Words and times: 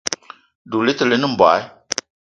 Doula 0.69 0.87
le 0.91 0.97
te 0.97 1.03
lene 1.09 1.27
mbogui. 1.33 1.61